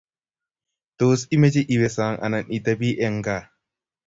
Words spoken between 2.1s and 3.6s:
anan itebii Eng' gaa